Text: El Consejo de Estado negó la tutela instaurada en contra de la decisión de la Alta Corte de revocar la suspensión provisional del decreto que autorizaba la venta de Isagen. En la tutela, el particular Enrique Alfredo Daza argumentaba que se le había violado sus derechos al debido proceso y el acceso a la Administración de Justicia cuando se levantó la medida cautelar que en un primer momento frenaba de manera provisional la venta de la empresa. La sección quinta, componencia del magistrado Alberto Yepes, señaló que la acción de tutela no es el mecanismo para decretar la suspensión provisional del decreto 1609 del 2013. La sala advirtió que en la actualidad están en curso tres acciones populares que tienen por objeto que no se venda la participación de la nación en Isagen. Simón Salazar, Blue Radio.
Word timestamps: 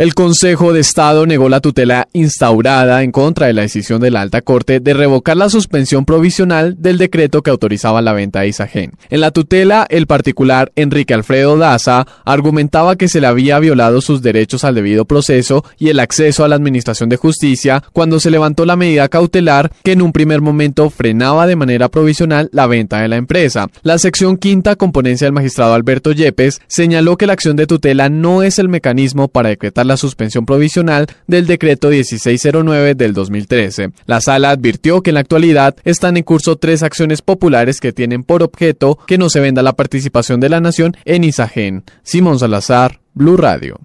El 0.00 0.14
Consejo 0.14 0.72
de 0.72 0.80
Estado 0.80 1.26
negó 1.26 1.50
la 1.50 1.60
tutela 1.60 2.08
instaurada 2.14 3.02
en 3.02 3.12
contra 3.12 3.48
de 3.48 3.52
la 3.52 3.60
decisión 3.60 4.00
de 4.00 4.10
la 4.10 4.22
Alta 4.22 4.40
Corte 4.40 4.80
de 4.80 4.94
revocar 4.94 5.36
la 5.36 5.50
suspensión 5.50 6.06
provisional 6.06 6.76
del 6.78 6.96
decreto 6.96 7.42
que 7.42 7.50
autorizaba 7.50 8.00
la 8.00 8.14
venta 8.14 8.40
de 8.40 8.48
Isagen. 8.48 8.92
En 9.10 9.20
la 9.20 9.30
tutela, 9.30 9.86
el 9.90 10.06
particular 10.06 10.72
Enrique 10.74 11.12
Alfredo 11.12 11.58
Daza 11.58 12.06
argumentaba 12.24 12.96
que 12.96 13.08
se 13.08 13.20
le 13.20 13.26
había 13.26 13.58
violado 13.58 14.00
sus 14.00 14.22
derechos 14.22 14.64
al 14.64 14.74
debido 14.74 15.04
proceso 15.04 15.66
y 15.76 15.90
el 15.90 16.00
acceso 16.00 16.46
a 16.46 16.48
la 16.48 16.56
Administración 16.56 17.10
de 17.10 17.18
Justicia 17.18 17.84
cuando 17.92 18.20
se 18.20 18.30
levantó 18.30 18.64
la 18.64 18.76
medida 18.76 19.10
cautelar 19.10 19.70
que 19.84 19.92
en 19.92 20.00
un 20.00 20.12
primer 20.12 20.40
momento 20.40 20.88
frenaba 20.88 21.46
de 21.46 21.56
manera 21.56 21.90
provisional 21.90 22.48
la 22.54 22.66
venta 22.66 23.02
de 23.02 23.08
la 23.08 23.16
empresa. 23.16 23.66
La 23.82 23.98
sección 23.98 24.38
quinta, 24.38 24.76
componencia 24.76 25.26
del 25.26 25.34
magistrado 25.34 25.74
Alberto 25.74 26.12
Yepes, 26.12 26.62
señaló 26.68 27.18
que 27.18 27.26
la 27.26 27.34
acción 27.34 27.56
de 27.56 27.66
tutela 27.66 28.08
no 28.08 28.42
es 28.42 28.58
el 28.58 28.70
mecanismo 28.70 29.28
para 29.28 29.50
decretar 29.50 29.89
la 29.90 29.96
suspensión 29.96 30.46
provisional 30.46 31.08
del 31.26 31.46
decreto 31.46 31.88
1609 31.88 32.94
del 32.94 33.12
2013. 33.12 33.90
La 34.06 34.20
sala 34.20 34.50
advirtió 34.50 35.02
que 35.02 35.10
en 35.10 35.14
la 35.14 35.20
actualidad 35.20 35.74
están 35.84 36.16
en 36.16 36.22
curso 36.22 36.56
tres 36.56 36.84
acciones 36.84 37.22
populares 37.22 37.80
que 37.80 37.92
tienen 37.92 38.22
por 38.22 38.44
objeto 38.44 38.98
que 39.08 39.18
no 39.18 39.28
se 39.28 39.40
venda 39.40 39.62
la 39.62 39.74
participación 39.74 40.38
de 40.38 40.48
la 40.48 40.60
nación 40.60 40.96
en 41.04 41.24
Isagen. 41.24 41.82
Simón 42.04 42.38
Salazar, 42.38 43.00
Blue 43.14 43.36
Radio. 43.36 43.80